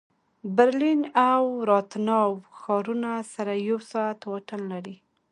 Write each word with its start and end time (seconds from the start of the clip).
برلین 0.55 1.01
او 1.31 1.43
راتناو 1.69 2.31
ښارونه 2.59 3.11
سره 3.33 3.53
یو 3.67 3.77
ساعت 3.91 4.19
واټن 4.29 4.61
لري 4.71 4.95